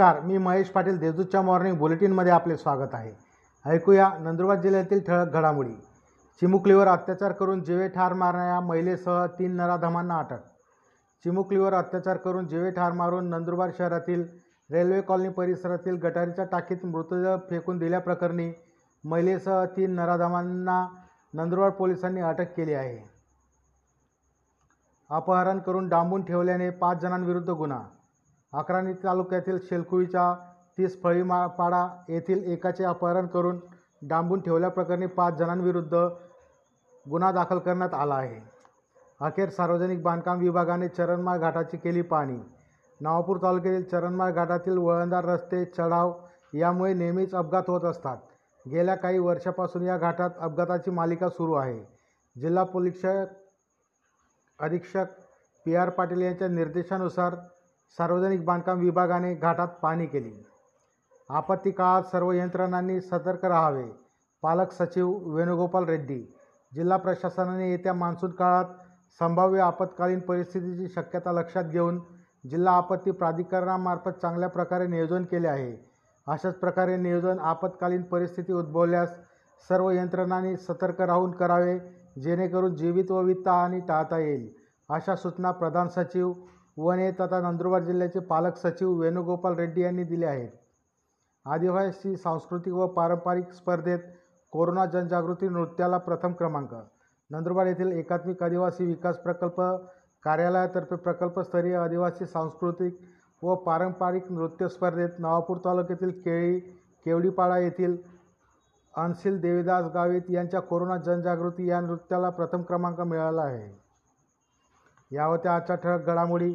नमस्कार 0.00 0.20
मी 0.24 0.38
महेश 0.38 0.68
पाटील 0.68 0.98
देजूतच्या 0.98 1.40
मॉर्निंग 1.42 1.76
बुलेटिनमध्ये 1.76 2.32
आपले 2.32 2.56
स्वागत 2.56 2.94
आहे. 2.94 3.12
ऐकूया 3.66 4.10
नंदुरबार 4.20 4.60
जिल्ह्यातील 4.60 5.00
ठळक 5.06 5.32
घडामोडी. 5.32 5.72
चिमुकलीवर 6.40 6.86
अत्याचार 6.88 7.32
करून 7.32 7.64
जीवे 7.64 7.88
ठार 7.88 8.12
मारणाऱ्या 8.12 8.60
महिलेसह 8.60 9.26
तीन 9.38 9.56
नराधमांना 9.56 10.18
अटक. 10.18 10.38
चिमुकलीवर 11.24 11.74
अत्याचार 11.74 12.16
करून 12.16 12.48
जीवे 12.48 12.70
ठार 12.70 12.92
मारून 12.92 13.28
नंदुरबार 13.30 13.70
शहरातील 13.78 14.24
रेल्वे 14.70 15.00
कॉलनी 15.00 15.28
परिसरातील 15.28 15.96
गटारीच्या 15.96 16.44
टाकीत 16.44 16.84
मृतदेह 16.84 17.36
फेकून 17.50 17.78
दिल्याप्रकरणी 17.78 18.52
महिलेसह 19.04 19.64
तीन 19.64 19.90
नराधमांना 19.90 20.86
नंदुरबार 21.34 21.70
पोलिसांनी 21.70 22.20
अटक 22.20 22.56
केली 22.56 22.72
आहे. 22.72 22.98
अपहरण 25.10 25.58
करून 25.58 25.88
डांबून 25.88 26.24
ठेवल्याने 26.24 26.70
पाच 26.70 27.00
जणांविरुद्ध 27.00 27.50
गुन्हा. 27.50 27.80
अक्राणी 28.52 28.92
तालुक्यातील 29.04 29.58
शेलकुळीच्या 29.62 30.34
तीस 30.78 31.00
फळीमापाडा 31.02 31.86
येथील 32.08 32.42
एकाचे 32.52 32.84
अपहरण 32.84 33.26
करून 33.26 33.58
डांबून 34.02 34.40
ठेवल्याप्रकरणी 34.40 35.06
पाच 35.06 35.34
जणांविरुद्ध 35.34 35.94
गुन्हा 37.06 37.30
दाखल 37.32 37.58
करण्यात 37.58 37.94
आला 37.94 38.14
आहे. 38.14 38.40
अखेर 39.20 39.48
सार्वजनिक 39.50 40.02
बांधकाम 40.02 40.38
विभागाने 40.38 40.88
चरणमाळ 40.88 41.38
घाटाची 41.38 41.76
केली 41.76 42.02
पाहणी. 42.02 42.38
नवापूर 43.00 43.36
तालुक्यातील 43.42 43.84
चरणमाळ 43.88 44.32
घाटातील 44.32 44.78
वळणदार 44.78 45.24
रस्ते 45.24 45.64
चढाव 45.66 46.12
यामुळे 46.54 46.92
नेहमीच 46.94 47.34
अपघात 47.34 47.68
होत 47.68 47.84
असतात. 47.84 48.16
गेल्या 48.66 48.94
काही 48.94 49.18
वर्षापासून 49.18 49.82
या 49.82 49.96
घाटात 49.96 50.30
अपघाताची 50.40 50.90
मालिका 50.90 51.28
सुरू 51.28 51.52
आहे. 51.52 51.78
जिल्हा 52.36 52.64
पोलीस 52.64 53.04
अधीक्षक 54.58 55.06
पी 55.66 55.74
आर 55.76 55.90
पाटील 55.90 56.22
यांच्या 56.22 56.48
निर्देशानुसार 56.48 57.34
सार्वजनिक 57.98 58.44
बांधकाम 58.44 58.78
विभागाने 58.78 59.34
घाटात 59.34 59.68
पाहणी 59.82 60.06
केली. 60.06 60.32
आपत्ती 61.30 61.70
काळात 61.70 62.02
सर्व 62.02 62.30
यंत्रणांनी 62.32 63.00
सतर्क 63.00 63.44
राहावे 63.44 63.84
पालक 64.42 64.72
सचिव 64.72 65.10
वेणुगोपाल 65.34 65.84
रेड्डी. 65.84 66.22
जिल्हा 66.72 66.96
प्रशासनाने 66.96 67.70
येत्या 67.70 67.92
मान्सून 67.94 68.30
काळात 68.30 68.64
संभाव्य 69.20 69.60
आपत्कालीन 69.60 70.20
परिस्थितीची 70.20 70.88
शक्यता 70.94 71.32
लक्षात 71.32 71.64
घेऊन 71.64 71.98
जिल्हा 72.44 72.76
आपत्ती 72.76 73.10
प्राधिकरणामार्फत 73.10 74.20
चांगल्या 74.22 74.48
प्रकारे 74.48 74.86
नियोजन 74.86 75.24
केले 75.24 75.48
आहे. 75.48 75.72
अशाच 76.26 76.54
प्रकारे 76.54 76.96
नियोजन 76.96 77.38
आपत्कालीन 77.40 78.02
परिस्थिती 78.02 78.52
उद्भवल्यास 78.52 79.14
सर्व 79.70 79.90
यंत्रणांनी 79.90 80.56
सतर्क 80.56 81.00
राहून 81.00 81.30
करावे 81.30 81.78
जेणेकरून 82.22 82.74
जीवित 82.76 83.10
व 83.10 83.20
वित्त 83.22 83.48
आणि 83.48 83.80
टाळता 83.80 84.18
येईल 84.18 84.48
अशा 84.88 85.16
सूचना 85.16 85.50
प्रधान 85.50 85.88
सचिव 85.88 86.32
वने 86.80 87.10
तथा 87.12 87.40
नंदुरबार 87.40 87.82
जिल्ह्याचे 87.84 88.20
पालक 88.28 88.56
सचिव 88.56 88.92
वेणुगोपाल 89.00 89.54
रेड्डी 89.54 89.82
यांनी 89.82 90.04
दिले 90.04 90.26
आहेत. 90.26 90.50
आदिवासी 91.46 92.16
सांस्कृतिक 92.16 92.72
व 92.72 92.86
पारंपरिक 92.86 93.52
स्पर्धेत 93.52 93.98
कोरोना 94.52 94.84
जनजागृती 94.86 95.48
नृत्याला 95.48 95.98
प्रथम 95.98 96.32
क्रमांक. 96.32 96.74
नंदुरबार 97.30 97.66
येथील 97.66 97.92
एकात्मिक 97.92 98.42
आदिवासी 98.42 98.86
विकास 98.86 99.18
प्रकल्प 99.18 99.60
कार्यालयातर्फे 100.24 100.96
प्रकल्पस्तरीय 100.96 101.74
आदिवासी 101.76 102.26
सांस्कृतिक 102.26 102.98
व 103.42 103.54
पारंपरिक 103.54 104.30
नृत्य 104.32 104.68
स्पर्धेत 104.68 105.18
नवापूर 105.18 105.58
तालुक्यातील 105.64 106.10
केळी 106.10 106.58
केवडीपाडा 107.06 107.58
येथील 107.58 107.96
अनसिल 108.94 109.40
देवीदास 109.40 109.84
गावित 109.94 110.30
यांच्या 110.30 110.60
कोरोना 110.60 110.96
जनजागृती 110.96 111.68
या 111.68 111.80
नृत्याला 111.80 112.30
प्रथम 112.30 112.62
क्रमांक 112.62 113.00
मिळाला 113.00 113.42
आहे. 113.42 113.70
या 115.10 115.24
होत्या 115.24 115.54
आजच्या 115.54 115.76
ठळक 115.76 116.06
घडामोडी 116.06 116.54